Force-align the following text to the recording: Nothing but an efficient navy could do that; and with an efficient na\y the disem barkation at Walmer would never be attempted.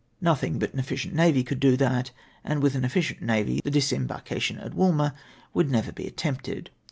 Nothing 0.19 0.57
but 0.57 0.73
an 0.73 0.79
efficient 0.79 1.13
navy 1.13 1.43
could 1.43 1.59
do 1.59 1.77
that; 1.77 2.09
and 2.43 2.63
with 2.63 2.73
an 2.73 2.83
efficient 2.83 3.21
na\y 3.21 3.43
the 3.63 3.69
disem 3.69 4.07
barkation 4.07 4.59
at 4.65 4.73
Walmer 4.73 5.13
would 5.53 5.69
never 5.69 5.91
be 5.91 6.07
attempted. 6.07 6.71